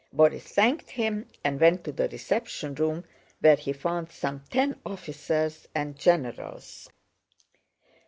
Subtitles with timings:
[0.15, 3.03] Borís thanked him and went to the reception room,
[3.39, 6.89] where he found some ten officers and generals.